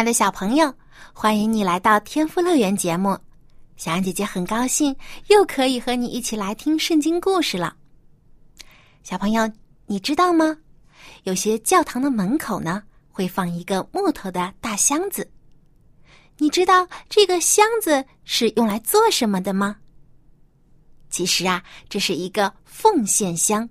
[0.00, 0.74] 爱的小朋友，
[1.12, 3.18] 欢迎你来到天赋乐园节目。
[3.76, 4.96] 小安姐姐很高兴
[5.26, 7.76] 又可以和你一起来听圣经故事了。
[9.02, 9.46] 小朋友，
[9.84, 10.56] 你知道吗？
[11.24, 15.30] 有些教堂的门口呢会放一个木头的大箱子。
[16.38, 19.76] 你知道这个箱子是用来做什么的吗？
[21.10, 23.68] 其实啊，这是一个奉献箱。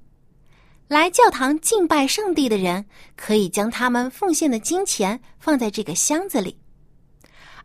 [0.90, 2.84] 来教堂敬拜上帝的人，
[3.16, 6.58] 可以将他们奉献的金钱放在这个箱子里，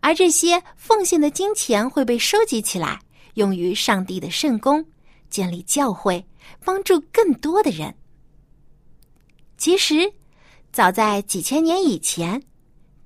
[0.01, 3.01] 而这些奉献的金钱会被收集起来，
[3.33, 4.85] 用于上帝的圣功，
[5.31, 6.23] 建立教会，
[6.67, 7.95] 帮助更多的人。
[9.57, 10.13] 其实，
[10.71, 12.43] 早在几千年以前，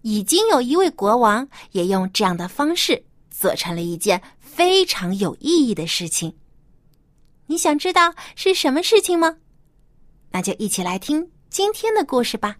[0.02, 6.34] 已经有一位国王也用这样的方式做成了一件非常有意义的事情。
[7.46, 9.36] 你想知道是什么事情吗？
[10.30, 12.56] 那就一起来听今天的故事吧。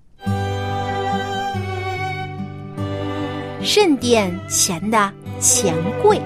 [3.62, 6.20] 圣殿前的钱柜，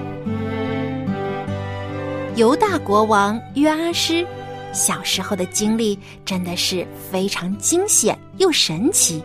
[2.35, 4.25] 犹大国王约阿施
[4.71, 9.23] 小时候的经历真的是非常惊险又神奇。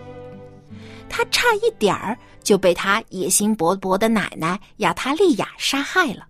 [1.09, 6.27] 他差一点儿就被他野心勃勃的奶奶亚塔利亚杀害了，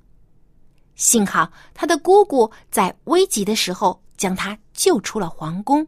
[0.94, 4.00] 幸好他的姑姑在危急的时候。
[4.18, 5.84] 将他救出了皇宫，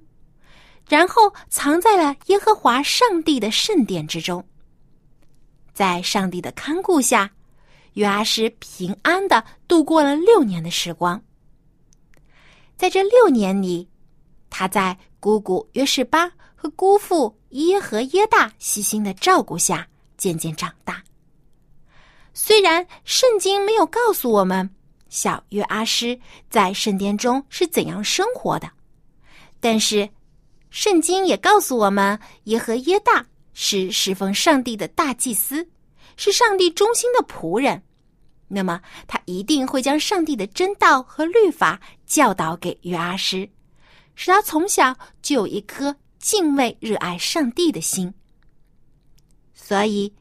[0.88, 4.44] 然后藏在了耶和华上帝的圣殿之中。
[5.72, 7.30] 在上帝的看顾下，
[7.92, 11.22] 约阿施平安的度过了六年的时光。
[12.76, 13.88] 在这六年里，
[14.50, 19.86] 他在姑姑约士巴和姑父耶和耶大细心的照顾下，
[20.16, 21.00] 渐渐长大。
[22.34, 24.68] 虽然圣经没有告诉我们。
[25.08, 26.16] 小约阿施
[26.48, 28.70] 在圣殿中是怎样生活的？
[29.60, 30.08] 但是，
[30.70, 35.68] 圣经也告诉我们，耶和耶大是侍奉上帝的大祭司，
[36.16, 37.82] 是上帝忠心的仆人。
[38.48, 43.48] 那么，他一定会将上帝的真道和律法教导给约阿施，
[44.14, 48.12] 使他从小就有一颗敬畏、热爱上帝的心。
[49.54, 50.12] 所以，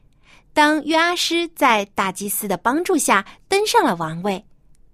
[0.52, 4.44] 当约阿施在大祭司的帮助下登上了王位。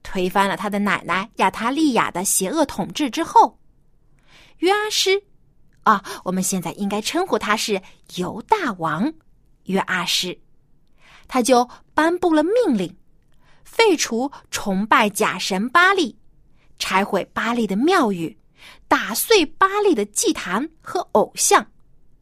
[0.03, 3.59] 推翻了他的奶奶亚塔利亚的邪恶统治之后，
[4.59, 5.23] 约阿施，
[5.83, 7.81] 啊，我们现在应该称呼他是
[8.17, 9.13] 犹大王
[9.65, 10.39] 约阿施，
[11.29, 12.97] 他就颁布了命令，
[13.65, 16.17] 废除崇拜假神巴利，
[16.79, 18.37] 拆毁巴利的庙宇，
[18.89, 21.67] 打碎巴利的祭坛和偶像，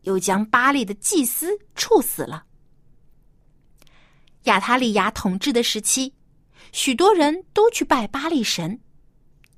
[0.03, 2.45] 又将巴利的祭司处死了。
[4.45, 6.13] 亚塔利亚统治的时期。
[6.73, 8.81] 许多人都去拜巴利神，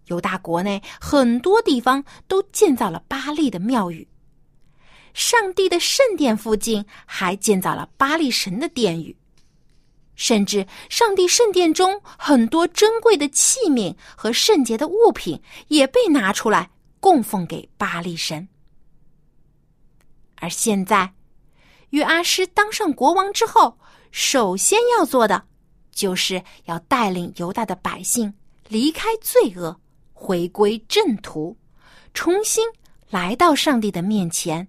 [0.06, 4.06] 犹大国内很多地方都建造了巴利的庙宇。
[5.14, 9.16] 上帝的圣殿附近还建造了巴利神的殿宇，
[10.14, 18.46] 甚至上帝圣殿中很多珍贵的器皿和圣洁的物品也被拿出来供奉给巴利神。
[20.36, 21.14] 而现在，
[21.90, 23.78] 约阿施当上国王之后，
[24.10, 25.46] 首先要做的。
[25.92, 28.34] 就是要带领犹大的百姓
[28.68, 29.80] 离开罪恶，
[30.18, 31.54] 回归正途，
[32.14, 32.66] 重新
[33.10, 34.66] 来到上帝的面前，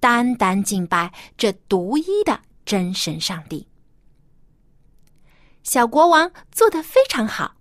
[0.00, 3.66] 单单敬拜这独一的真神上帝。
[5.62, 7.54] 小国王做得非常好，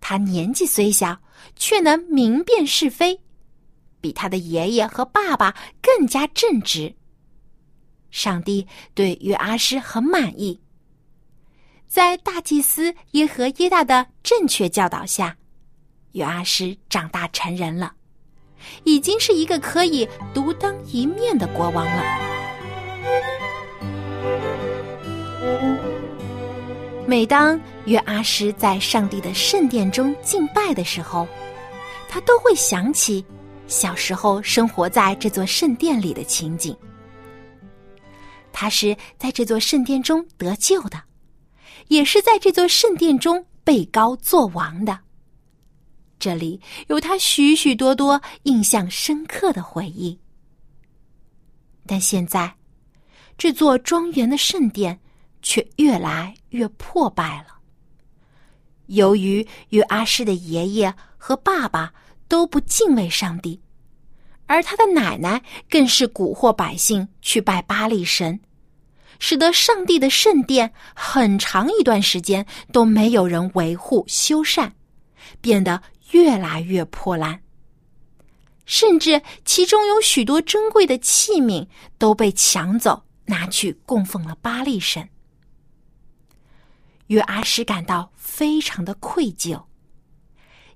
[0.00, 1.18] 他年纪虽小，
[1.56, 3.18] 却能明辨是非，
[4.02, 6.94] 比他的爷爷和爸爸更加正直。
[8.10, 10.60] 上帝对约阿施很满意。
[11.88, 15.36] 在大祭司耶和耶大的正确教导下，
[16.14, 17.92] 约阿施长大成人了，
[18.82, 22.02] 已经是一个可以独当一面的国王了。
[27.06, 31.28] 每当约阿施在上帝的圣殿中敬拜的时候，
[32.08, 33.24] 他都会想起
[33.66, 36.74] 小时候生活在这座圣殿里的情景。
[38.52, 41.02] 他是在这座圣殿中得救的。
[41.88, 44.98] 也是在这座圣殿中被高作王的，
[46.24, 50.18] 这里有他许许多多印象深刻的回忆。
[51.84, 52.54] 但现在，
[53.36, 54.98] 这座庄园的圣殿
[55.42, 57.58] 却越来越破败了。
[58.86, 61.92] 由于约阿施的爷爷和爸爸
[62.26, 63.60] 都不敬畏上帝，
[64.46, 68.40] 而他的奶奶更是蛊惑百姓去拜巴力神，
[69.18, 74.72] 使得上帝的圣殿很长一段时间都没有人维护修缮，
[75.42, 77.40] 变得越来越破烂。
[78.66, 81.66] 甚至其中有许多珍贵的器皿
[81.98, 85.06] 都被抢走，拿去供奉了巴力神。
[87.08, 89.62] 约阿施感到非常的愧疚。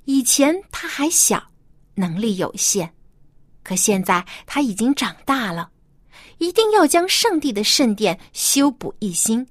[0.04, 1.50] 以前他还小，
[1.94, 2.92] 能力有限，
[3.62, 5.70] 可现在他已经长大了，
[6.36, 9.46] 一定要将上帝的圣殿修补一新，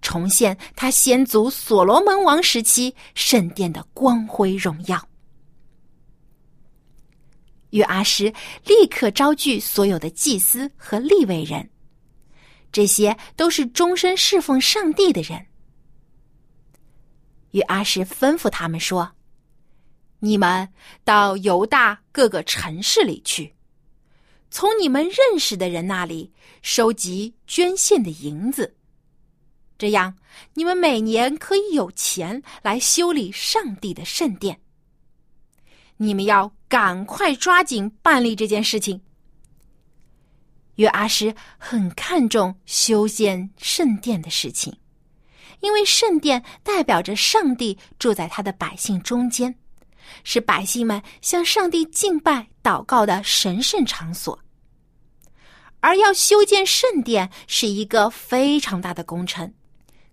[0.00, 5.08] 重现他先祖所罗门王时期圣殿的光辉荣耀。
[7.70, 8.32] 约阿施
[8.64, 11.68] 立刻招聚所有的祭司和立位人，
[12.70, 15.44] 这些都是终身侍奉上帝的人。
[17.50, 19.10] 约阿施吩咐他们说
[20.20, 20.68] ：“你们
[21.04, 23.54] 到犹大各个城市里去，
[24.50, 26.32] 从你们认识的人那里
[26.62, 28.75] 收集捐献的银子，
[29.78, 30.16] 这样
[30.54, 34.60] 你们每年可以有钱来修理上帝的圣殿。
[35.96, 39.00] 你们要赶快抓紧办理这件事情。”
[40.76, 44.76] 约阿施很看重修建圣殿的事情。
[45.60, 49.54] 因为圣殿代表着上帝住在他的百姓中间，
[50.22, 54.38] 是百姓们向上帝敬拜、祷告的神圣场所。
[55.80, 59.52] 而要修建圣殿是一个非常大的工程，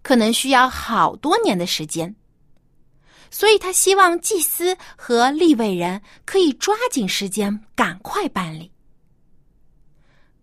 [0.03, 2.15] 可能需要好多年的时间。
[3.31, 8.71] 所以他希望祭司和立位人可以抓紧时间，赶快办理。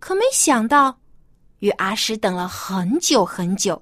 [0.01, 0.99] 可没想到，
[1.61, 3.81] 与阿施等了很久很久。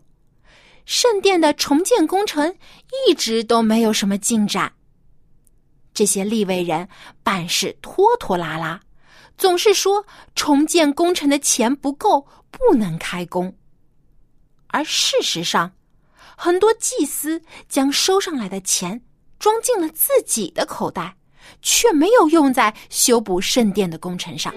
[0.85, 2.55] 圣殿的重建工程
[3.07, 4.73] 一直都没有什么进展。
[5.95, 6.89] 这些立位人
[7.23, 8.81] 办事拖拖拉拉，
[9.37, 10.05] 总是说
[10.35, 13.55] 重建工程的钱不够，不能开工。
[14.69, 15.73] 而事实上，
[16.37, 19.01] 很多祭司将收上来的钱
[19.39, 21.17] 装进了自己的口袋，
[21.61, 24.55] 却没有用在修补圣殿的工程上。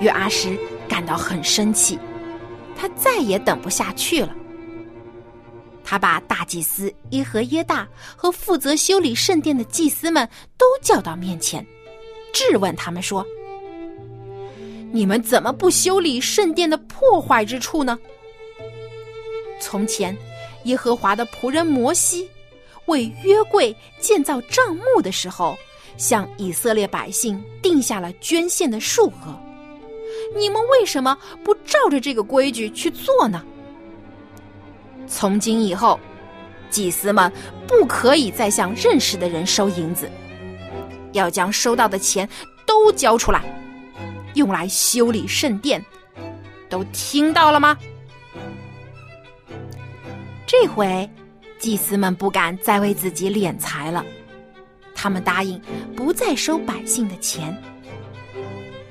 [0.00, 0.56] 约阿什
[0.88, 1.98] 感到很生气。
[2.76, 4.34] 他再也等不下去了。
[5.84, 7.86] 他把大祭司耶和耶大
[8.16, 11.66] 和负责修理圣殿的祭司们都叫到面前，
[12.32, 13.22] 质问他们说
[14.92, 17.98] ：“你们怎么不修理圣殿的破坏之处呢？
[19.60, 20.16] 从前，
[20.64, 22.28] 耶和华的仆人摩西
[22.86, 25.56] 为约柜建造帐幕的时候，
[25.96, 29.38] 向以色列百姓定下了捐献的数额。”
[30.36, 33.44] 你们为什么不照着这个规矩去做呢？
[35.06, 35.98] 从今以后，
[36.68, 37.32] 祭司们
[37.66, 40.10] 不可以再向认识的人收银子，
[41.12, 42.28] 要将收到的钱
[42.64, 43.42] 都交出来，
[44.34, 45.84] 用来修理圣殿。
[46.68, 47.76] 都听到了吗？
[50.46, 51.10] 这回，
[51.58, 54.04] 祭司们不敢再为自己敛财了，
[54.94, 55.60] 他们答应
[55.96, 57.60] 不再收百姓的钱。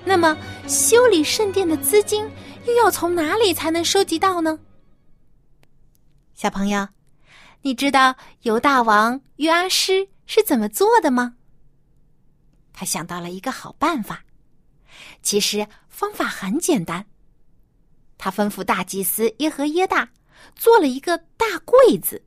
[0.03, 0.35] 那么，
[0.67, 2.29] 修理圣殿的资金
[2.65, 4.59] 又要从哪里才能收集到呢？
[6.33, 6.87] 小朋友，
[7.61, 11.35] 你知道犹大王约阿施是怎么做的吗？
[12.73, 14.23] 他想到了一个好办法。
[15.21, 17.05] 其实方法很简单。
[18.17, 20.09] 他吩咐大祭司耶和耶大
[20.55, 22.23] 做了一个大柜子，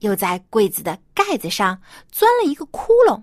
[0.00, 1.80] 又在柜子的盖子上
[2.10, 3.22] 钻了一个窟窿。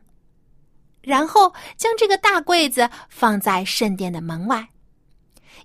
[1.02, 4.70] 然后将这个大柜子放在圣殿的门外，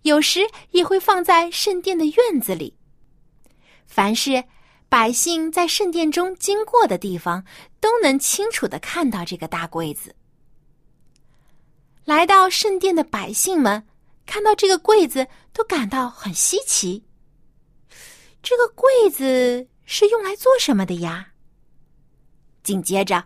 [0.03, 0.41] 有时
[0.73, 2.77] 也会放在圣殿的院子里。
[3.87, 4.45] 凡是
[4.91, 7.45] 百姓在圣殿中经过的地方，
[7.81, 10.15] 都能清楚的看到这个大柜子。
[12.05, 13.87] 来到圣殿的百姓们
[14.27, 17.05] 看到这个柜子，都感到很稀奇。
[18.43, 21.29] 这个柜子是用来做什么的呀？
[22.63, 23.25] 紧接着。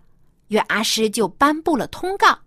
[0.49, 2.39] 约阿施就颁布了通告，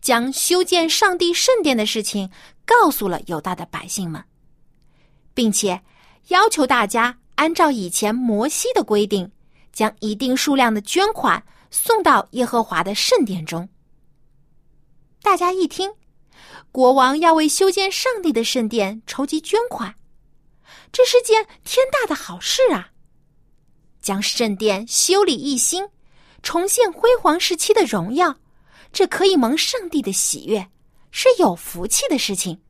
[0.00, 2.30] 将修建上帝圣殿的事情
[2.64, 4.22] 告诉了犹大的百姓们，
[5.34, 5.82] 并且
[6.28, 9.30] 要求大家按照以前摩西的规定，
[9.72, 13.68] 将一定数量的捐款送到耶和华的圣殿中。
[15.22, 15.90] 大家一听，
[16.72, 19.94] 国王要为修建上帝的圣殿筹集捐款，
[20.90, 22.90] 这是件天大的好事啊！
[24.00, 25.88] 将圣殿修理一新。
[26.40, 28.36] 重现辉煌时期的荣耀，
[28.92, 30.68] 这可以蒙上帝的喜悦，
[31.10, 32.62] 是有福气的事情。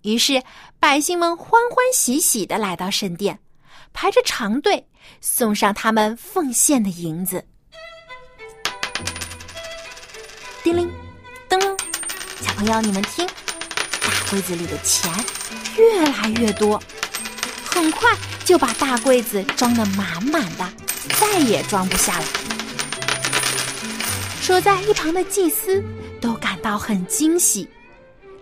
[0.00, 0.42] 于是，
[0.80, 3.38] 百姓们欢欢喜喜的来到圣殿，
[3.92, 4.88] 排着长队，
[5.20, 7.46] 送上他们奉献的银子。
[10.64, 10.90] 叮铃，
[12.62, 15.12] 朋友，你们听，大柜子里的钱
[15.76, 16.80] 越来越多，
[17.64, 20.72] 很快就把大柜子装得满满的，
[21.18, 22.24] 再也装不下了。
[24.40, 25.82] 守在一旁的祭司
[26.20, 27.68] 都感到很惊喜。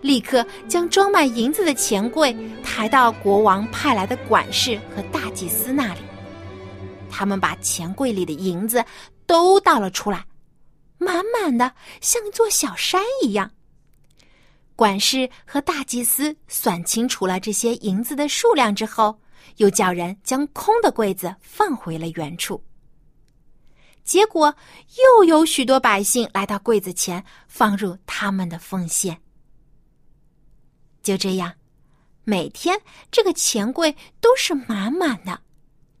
[0.01, 5.99] 立刻将装满银子的钱柜抬到国王派来的管事和大祭司那里。
[7.09, 8.85] 他们把钱柜里的银子
[9.25, 10.25] 都倒了出来，
[10.99, 13.49] 满满的，像一座小山一样。
[14.81, 19.15] 管事和大祭司算清楚了这些银子的数量之后，
[19.57, 22.59] 又叫人将空的柜子放回了原处。
[24.03, 24.51] 结果，
[24.97, 29.15] 又有许多百姓来到柜子前，放入他们的奉献。
[31.03, 31.53] 就这样，
[32.23, 32.75] 每天
[33.11, 35.39] 这个钱柜都是满满的，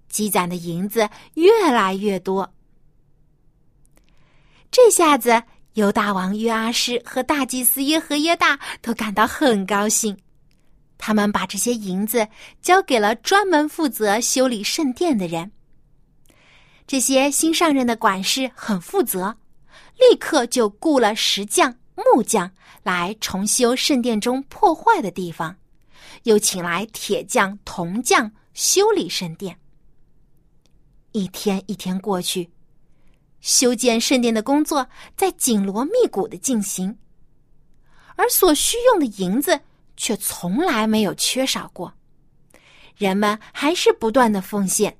[0.09, 2.51] 积攒的银子越来越多。
[4.71, 10.17] 这下子，犹大王约阿施和大祭司耶和耶大都感到很高兴。
[10.97, 12.27] 他们把这些银子
[12.61, 15.51] 交给了专门负责修理圣殿的人。
[16.85, 19.37] 这些新上任的管事很负责，
[19.97, 22.51] 立刻就雇了石匠、木匠。
[22.83, 25.55] 来重修圣殿中破坏的地方，
[26.23, 29.55] 又请来铁匠、铜匠修理圣殿。
[31.11, 32.49] 一天一天过去，
[33.41, 36.97] 修建圣殿的工作在紧锣密鼓的进行，
[38.15, 39.59] 而所需用的银子
[39.97, 41.93] 却从来没有缺少过。
[42.95, 44.97] 人们还是不断的奉献，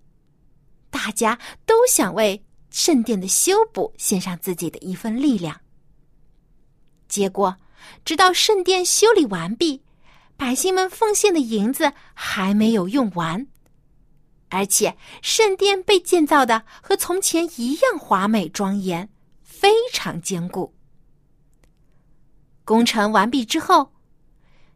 [0.89, 5.59] 大家都想为圣殿的修补献上自己的一份力量。
[7.07, 7.55] 结果。
[8.05, 9.81] 直到圣殿修理完毕，
[10.37, 13.47] 百姓们奉献的银子还没有用完，
[14.51, 19.09] 而且圣殿被建造的和从前一样华美庄严，
[19.41, 20.75] 非常坚固。
[22.63, 23.91] 工程完毕之后，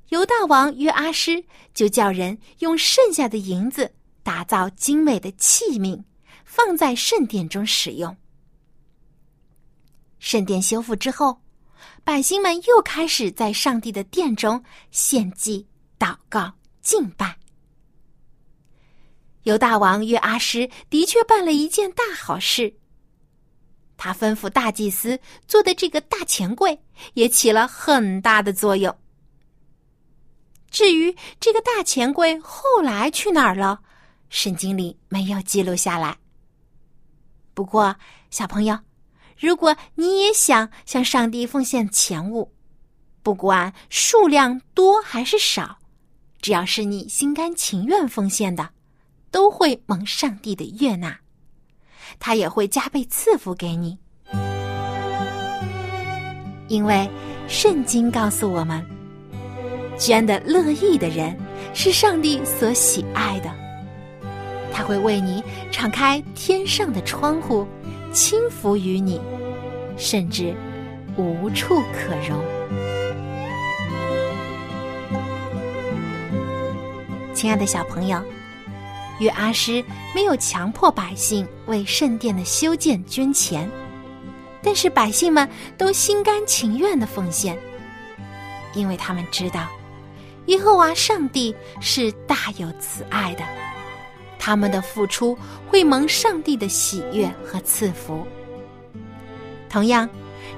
[0.09, 6.03] 犹大王约阿施就叫人用剩下的银子打造精美的器皿，
[6.43, 8.17] 放在圣殿中使用。
[10.17, 11.41] 圣殿修复之后。
[12.03, 15.65] 百姓们又开始在上帝的殿中献祭、
[15.97, 17.35] 祷告、敬拜。
[19.45, 22.71] 犹大王约阿施的确办了一件大好事。
[23.97, 26.77] 他吩咐大祭司做的这个大钱柜
[27.13, 28.95] 也起了很大的作用。
[30.69, 33.79] 至于这个大钱柜后来去哪儿了，
[34.29, 36.17] 圣经里没有记录下来。
[37.53, 37.95] 不过，
[38.29, 38.77] 小朋友。
[39.37, 42.53] 如果你也想向上帝奉献钱物，
[43.21, 45.77] 不管数量多还是少，
[46.41, 48.69] 只要是你心甘情愿奉献的，
[49.35, 51.19] 都会蒙上帝的悦纳，
[52.21, 53.99] 他也会加倍赐福给你。
[56.69, 57.09] 因为
[57.45, 58.81] 圣经告诉我们，
[59.99, 61.37] 捐的乐意的人
[61.73, 63.51] 是上帝所喜爱的，
[64.71, 67.67] 他会为你敞开天上的窗户。
[68.13, 69.19] 轻浮于你，
[69.97, 70.55] 甚至
[71.17, 72.41] 无处可容。
[77.33, 78.23] 亲爱的小朋友，
[79.19, 83.69] 约阿诗没有强迫百姓为圣殿的修建捐钱，
[84.61, 87.57] 但是百姓们都心甘情愿的奉献，
[88.73, 89.67] 因为他们知道
[90.47, 93.43] 耶和华上帝是大有慈爱的。
[94.37, 95.35] 他们的付出
[95.67, 98.27] 会蒙上帝的喜悦和赐福。
[99.67, 100.07] 同样，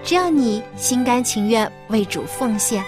[0.03, 2.83] 只要你心甘情愿为主奉献，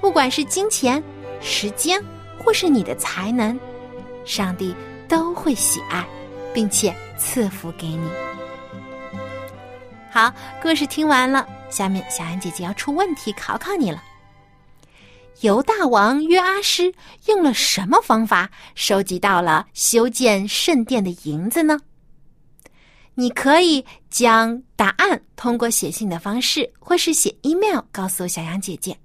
[0.00, 1.00] 不管是金钱、
[1.40, 2.02] 时间，
[2.42, 3.56] 或是你的才能，
[4.24, 4.74] 上帝
[5.12, 6.02] 都会喜爱，
[6.54, 8.08] 并且赐福给你。
[10.10, 14.02] 好，故事听完了，下面小安姐姐要出问题考考你了。
[15.42, 16.90] 犹大王约阿施
[17.26, 21.78] 用了什么方法收集到了修建圣殿的银子呢？
[23.12, 28.96] 你可以将答案通过写信的方式，或是写 email 告诉小杨姐姐。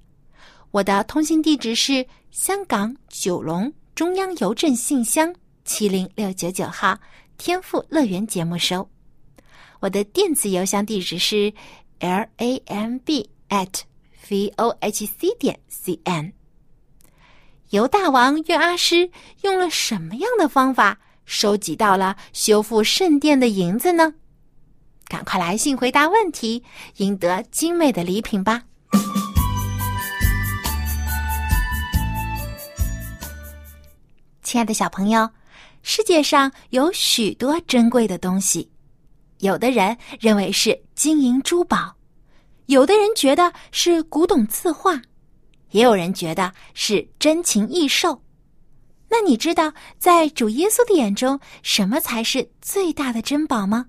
[0.72, 5.36] 我的通信地址是香港九龙中央邮政信箱
[5.68, 6.98] 七零六九九号
[7.38, 8.90] “天赋乐园”节目收。
[9.82, 11.54] 我的电子邮箱地址是
[12.00, 13.82] l a m b at
[14.30, 16.32] v o h c 点 c n。
[17.72, 24.14] 犹大王约阿诗用了什么样的方法收集到了修复圣殿的银子呢？
[25.06, 26.64] 赶快来信回答问题，
[26.96, 28.64] 赢得精美的礼品吧！
[34.42, 35.30] 亲爱的小朋友。
[35.90, 38.70] 世界上有许多珍贵的东西，
[39.38, 41.96] 有的人认为是金银珠宝，
[42.66, 45.02] 有的人觉得是古董字画，
[45.70, 48.22] 也有人觉得是珍禽异兽。
[49.08, 53.86] 那你知道，在主耶稣的眼中，什么才是最大的珍宝吗？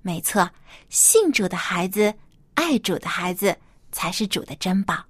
[0.00, 0.48] 没错，
[0.90, 2.14] 信主的孩子、
[2.54, 3.58] 爱主的孩子
[3.90, 5.04] 才是主的珍宝，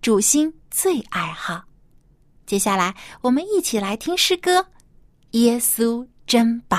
[0.00, 1.64] 主心最爱好。
[2.46, 4.60] 接下来，我们一起来听诗歌
[5.34, 6.78] 《耶稣珍宝》。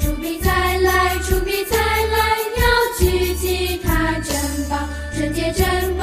[0.00, 2.18] 主必再来，主必再来，
[2.58, 4.34] 要聚集他珍
[4.68, 4.76] 宝，
[5.14, 6.01] 纯洁珍宝，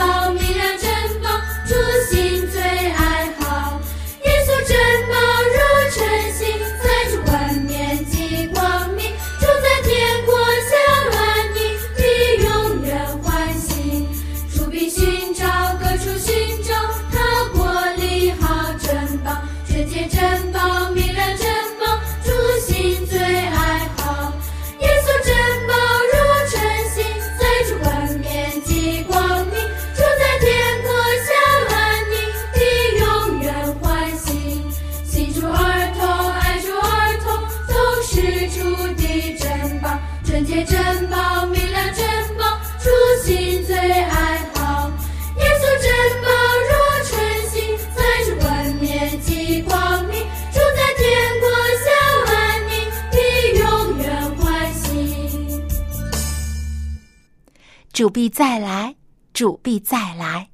[58.00, 58.96] 主必再来，
[59.34, 60.50] 主必再来，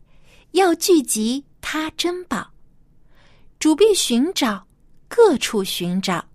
[0.54, 2.52] 要聚集他珍宝。
[3.60, 4.66] 主必寻找，
[5.08, 6.26] 各处寻找，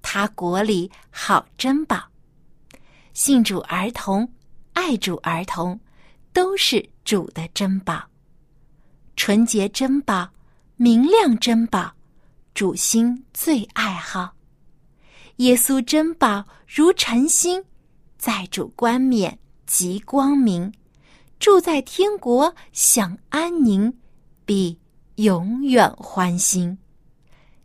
[0.00, 2.00] 他国里好珍宝。
[3.14, 4.32] 信主儿童，
[4.72, 5.76] 爱主儿童，
[6.32, 8.08] 都是主的珍宝。
[9.16, 10.30] 纯洁珍宝，
[10.76, 11.92] 明亮珍宝，
[12.54, 14.36] 主心最爱好。
[15.38, 17.60] 耶稣珍宝如晨星，
[18.18, 19.36] 在主冠冕
[19.70, 20.74] 极光明，
[21.38, 23.96] 住在天国享安宁，
[24.44, 24.76] 必
[25.14, 26.76] 永远欢心。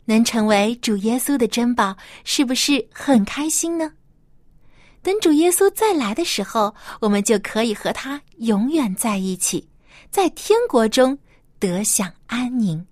[0.04, 3.92] 能成为主耶稣的珍宝，是不是很开心呢？
[5.02, 9.68] 等主耶稣再来的时候，我们就可以和他永远在一起，
[10.08, 11.18] 在天国中
[11.58, 12.86] 得享安宁。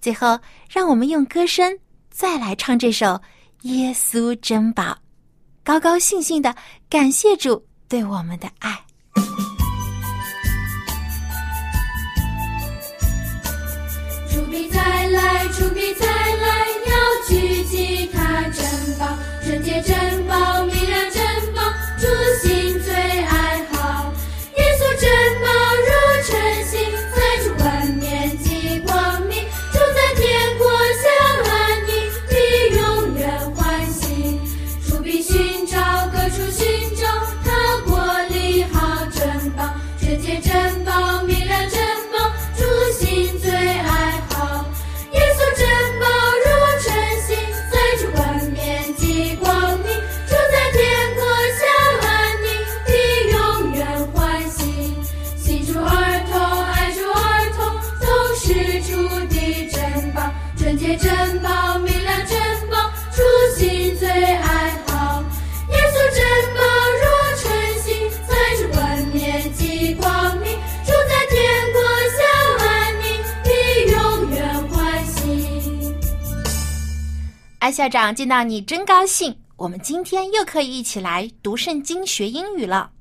[0.00, 1.78] 最后，让我们用歌声
[2.10, 3.08] 再来唱这首
[3.60, 4.84] 《耶稣珍宝》，
[5.62, 6.56] 高高兴兴的
[6.88, 7.62] 感谢主
[7.94, 8.76] 对我们的爱。
[14.28, 16.23] 主必再来，主必再
[77.74, 82.92] 校长见到你真高兴，我们今天又可以一起来读圣经学英语了。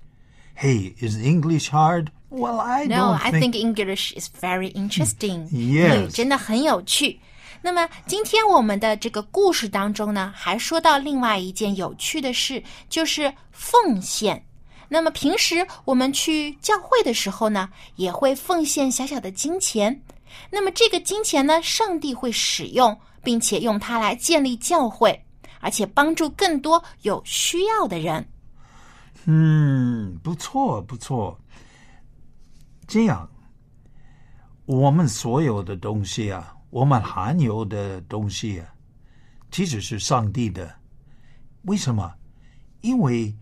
[0.59, 2.07] Hey, is English hard?
[2.29, 3.51] Well, I No, I think.
[3.51, 5.47] think English is very interesting.
[5.53, 5.95] Yes.
[5.95, 7.19] 英语真的很有趣。
[7.61, 14.43] 那么今天我们的这个故事当中呢，还说到另外一件有趣的事，就是奉献。
[14.89, 20.01] 那么平时我们去教会的时候呢，也会奉献小小的金钱。
[20.49, 25.25] 那么这个金钱呢，上帝会使用，并且用它来建立教会，
[25.59, 28.27] 而且帮助更多有需要的人。
[29.25, 31.39] 嗯，不错，不错。
[32.85, 33.27] 这样，
[34.65, 38.67] 我们所有的东西啊，我们含有的东西啊，
[39.49, 40.69] 其实是上帝的。
[41.63, 42.13] 为什么？
[42.81, 43.33] 因为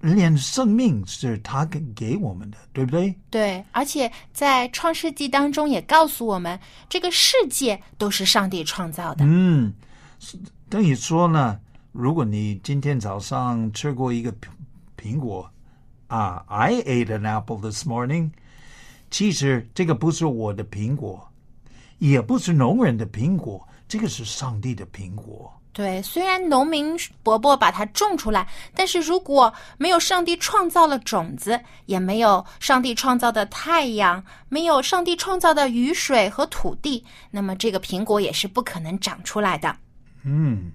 [0.00, 3.14] 连生命是他给给我们的，对不对？
[3.30, 6.58] 对，而且在创世纪当中也告诉我们，
[6.88, 9.24] 这个世界都是上帝创造的。
[9.26, 9.72] 嗯，
[10.20, 11.58] 是等于说呢，
[11.90, 14.48] 如果你今天早上吃过一个苹
[14.96, 15.50] 苹果
[16.06, 18.30] 啊，I ate an apple this morning，
[19.10, 21.28] 其实这个不是我的苹果，
[21.98, 25.52] 也不是农人的苹果，这个是上帝的苹果。
[25.78, 39.76] 对，虽然农民伯伯把它种出来，但是如果没有上帝创造了种子，也没有上帝创造的太阳，没有上帝创造的雨水和土地，那么这个苹果也是不可能长出来的。
[40.24, 40.72] 嗯，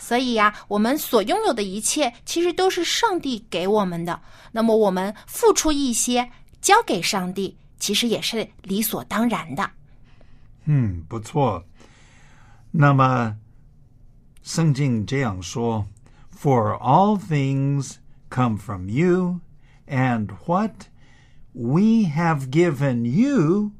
[0.00, 4.20] 所以呀、我们所拥有的一切，其实都是上帝给我们的。
[4.50, 6.28] 那么我们付出一些，
[6.60, 9.70] 交给上帝，其实也是理所当然的。
[10.64, 11.64] 嗯，不错。
[12.72, 13.36] 那么，
[14.42, 15.86] 圣经这样说
[16.36, 17.96] ：“For all things
[18.30, 19.40] come from you,
[19.86, 20.86] and what
[21.52, 23.72] we have given you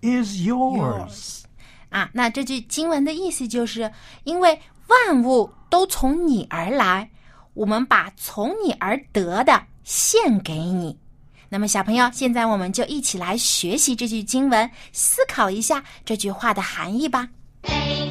[0.00, 1.42] is yours.”
[1.90, 3.92] 啊，那这句经文的意思就是，
[4.24, 7.10] 因为万物都从你而来，
[7.54, 10.98] 我们把从你而得的献给你。
[11.48, 17.28] 那么，小朋友，现在我们就一起来学习这句经文，思考一下这句话的含义吧。
[17.64, 18.10] A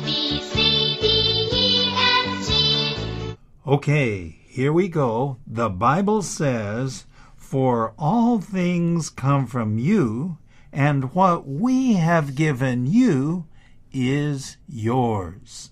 [3.67, 5.39] Okay, here we go.
[5.47, 7.05] The Bible says,
[7.37, 10.39] For all things come from you,
[10.73, 13.45] and what we have given you
[13.93, 15.71] is yours.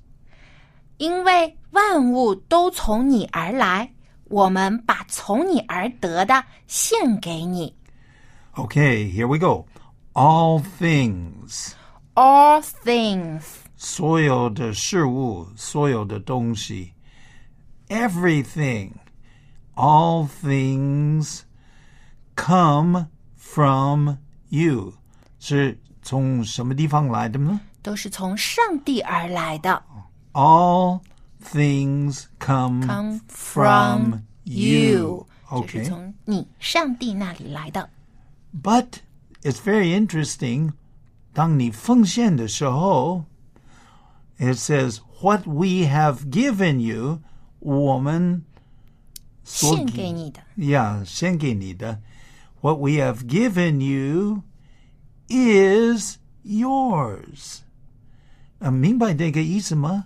[0.99, 3.93] 因为万物都从你而来，
[4.25, 7.75] 我们把从你而得的献给你。
[8.55, 9.67] Okay, here we go.
[10.13, 11.73] All things.
[12.15, 13.43] All things，
[13.77, 16.93] 所有的事物，所有的东西
[17.89, 18.93] ，everything,
[19.75, 21.41] all things
[22.37, 23.07] come
[23.37, 24.17] from
[24.49, 24.95] you，
[25.39, 29.83] 是从什么地方来的呢都是从上帝而来的。
[30.33, 31.01] ？All
[31.43, 37.91] things come, Come from from you，就是 Okay, 从你上帝那里来的。
[38.63, 39.01] but
[39.43, 40.73] it's very interesting.
[41.33, 43.25] 当你奉献的时候，
[44.39, 47.21] it says what we have given you，
[47.60, 48.44] 我们
[49.44, 50.40] 所献给你的。
[50.58, 52.00] Yeah，献给你的。
[52.62, 54.44] What we have given you
[55.28, 57.60] is yours。
[58.60, 60.06] 啊，明白这个意思吗？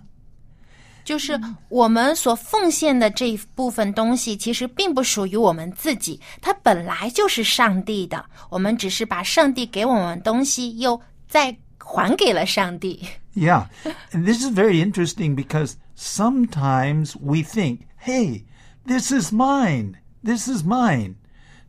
[1.04, 1.38] 就是
[1.68, 8.24] 我们所奉献的这一部分东西，其实并不属于我们自己，它本来就是上帝的。
[8.48, 13.06] 我们只是把上帝给我们的东西又再还给了上帝。
[13.34, 13.66] Yeah,
[14.12, 18.45] and this is very interesting because sometimes we think, hey,
[18.85, 19.97] this is mine.
[20.23, 21.15] This is mine.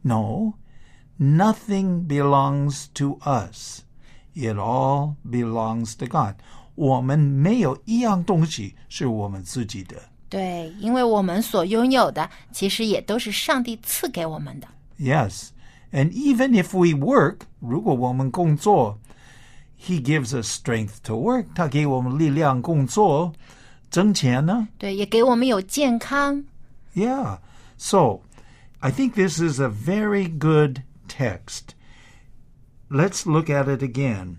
[0.02, 0.54] No,
[1.18, 3.84] nothing belongs to us.
[4.34, 6.36] It all belongs to God.
[6.74, 9.96] 我们没有一样东西是我们自己的。
[10.28, 14.68] 对，因为我们所拥有的，其实也都是上帝赐给我们的。
[14.98, 15.48] Yes,
[15.92, 18.98] and even if we work, 如果我们工作,
[19.78, 21.46] He gives us strength to work.
[21.54, 23.32] 他给我们力量工作，
[23.94, 24.68] 挣钱呢？
[24.78, 26.44] 对，也给我们有健康。
[26.94, 27.38] Yeah.
[27.76, 28.20] So,
[28.80, 31.74] I think this is a very good text.
[32.88, 34.36] Let's look at it again.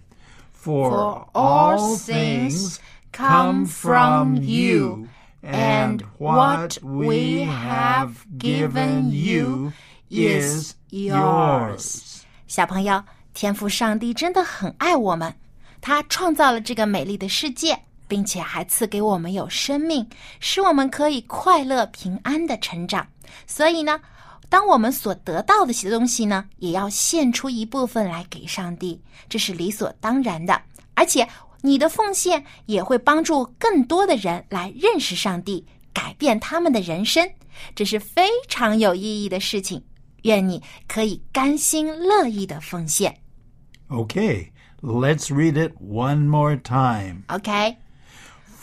[0.54, 2.78] For, For all things
[3.12, 5.08] come from you,
[5.42, 9.72] and what we have given you
[10.10, 12.22] is yours.
[12.48, 15.34] 小朋友，天赋上帝真的很爱我们，
[15.82, 20.09] 他创造了这个美丽的世界， 并且还赐给我们有生命，
[20.41, 23.07] 使我们可以快乐平安的成长。
[23.47, 24.01] 所以呢，
[24.49, 30.61] 当我们所得到的些东西呢，也要献出一部分来给上帝，这是理所当然的。
[30.95, 31.29] 而且，
[31.63, 37.29] 你的奉献也会帮助更多的人来认识上帝，改变他们的人生，
[37.75, 39.83] 这是非常有意义的事情。
[40.23, 43.17] 愿你可以甘心乐意的奉献。
[43.89, 47.23] Okay, let's read it one more time.
[47.29, 47.77] OK，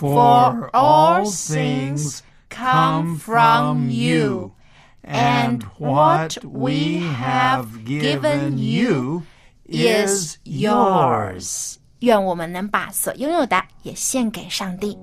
[0.04, 4.52] For all things come from you,
[5.02, 9.24] and what we have given you
[9.66, 11.78] is yours.
[12.00, 15.00] 愿我们能把所拥有的也献给上帝。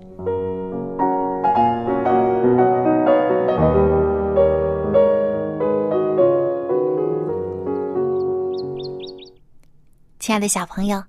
[10.18, 11.02] 亲爱的小朋友，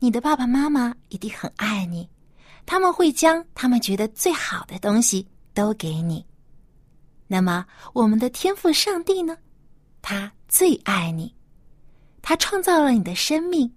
[0.00, 2.08] 你的爸爸妈妈一定很爱你，
[2.66, 6.24] 他们会将他们觉得最好的东西都给你。
[7.26, 9.36] 那么，我们的天赋上帝呢？
[10.02, 11.34] 他最爱你，
[12.20, 13.72] 他创造了你的生命，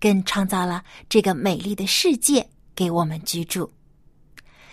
[0.00, 3.70] 更创造了这个美丽的世界给我们居住。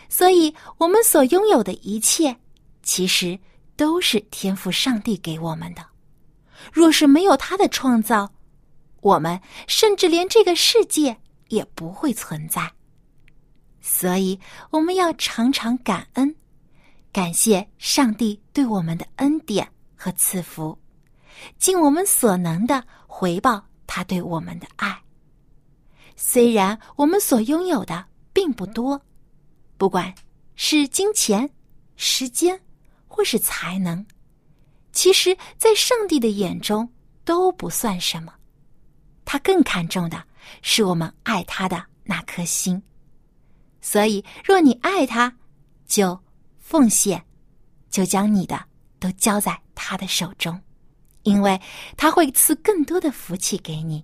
[0.08, 2.36] 所以，我们所拥有的一切，
[2.82, 3.38] 其实
[3.76, 5.86] 都是天赋上帝给我们的。
[6.71, 8.32] 若是没有他的创造，
[9.02, 11.17] 我们甚至连这个世界
[11.49, 12.71] 也不会存在。
[13.86, 14.39] 所以，
[14.72, 16.34] 我们要常常感恩，
[17.12, 20.80] 感谢上帝对我们的恩典和赐福，
[21.58, 24.98] 尽我们所能的回报他对我们的爱。
[26.15, 29.00] 虽然我们所拥有的并不多，
[29.78, 30.15] 不管
[30.56, 31.50] 是金钱、
[31.98, 32.58] 时间，
[33.06, 34.06] 或是才能，
[34.93, 36.89] 其实，在上帝的眼中
[37.26, 38.34] 都不算什么。
[39.26, 40.24] 他更看重的
[40.62, 42.82] 是我们爱他的那颗心。
[43.84, 45.36] 所以，若你爱他，
[45.86, 46.17] 就
[46.58, 47.22] 奉献，
[47.89, 48.65] 就将你的
[48.98, 50.58] 都交在他的手中，
[51.24, 51.60] 因为
[51.98, 54.02] 他会赐更多的福气给你。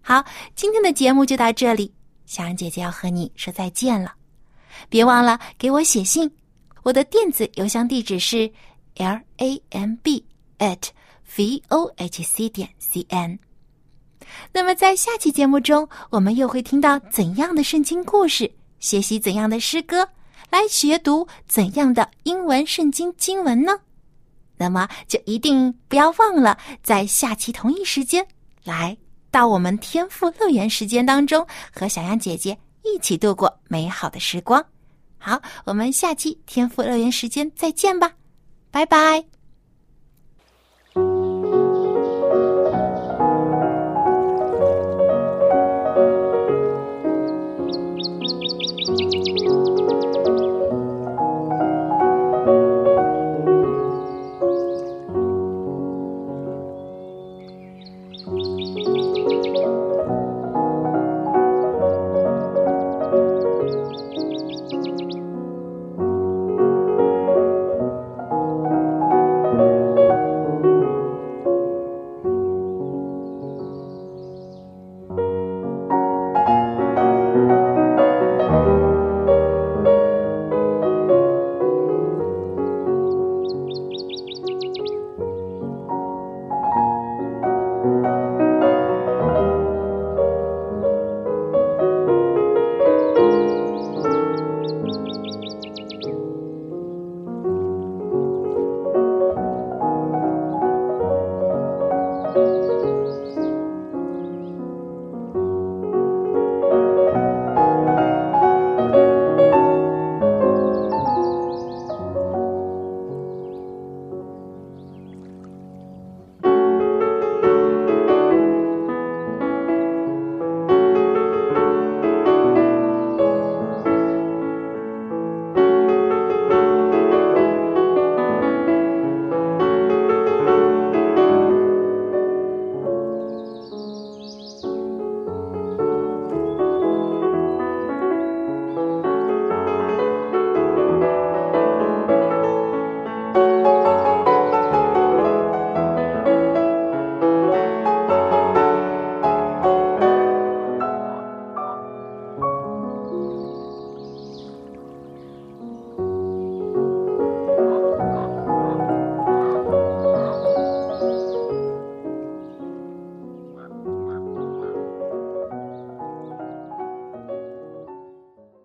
[0.00, 1.92] 好，今天的节目就到这里，
[2.24, 4.14] 小安姐姐要和你说再见了。
[4.88, 6.30] 别忘了给我写信，
[6.82, 8.50] 我的电子邮箱地址是
[8.94, 10.24] l a m b
[10.58, 10.88] at
[11.36, 13.38] v o h c 点 c n。
[14.52, 20.08] 那么，在下期节目中，我们又会听到怎样的圣经故事，学习怎样的诗歌，
[20.50, 23.72] 来学读怎样的英文圣经经文呢？
[24.56, 28.26] 那么，就一定不要忘了在下期同一时间
[28.64, 28.96] 来。
[29.30, 34.64] 到我们天赋乐园时间当中，和小羊姐姐一起度过美好的时光。
[35.18, 38.12] 好，我们下期天赋乐园时间再见吧，
[38.70, 39.35] 拜拜。